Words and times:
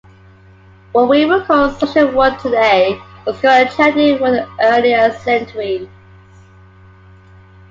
What 0.93 1.09
we 1.09 1.25
would 1.25 1.45
call 1.45 1.69
'social 1.75 2.07
work' 2.09 2.41
today 2.41 2.99
was 3.27 3.39
called 3.39 3.69
charity 3.69 4.13
work 4.17 4.31
in 4.31 4.47
earlier 4.59 5.13
centuries. 5.19 5.87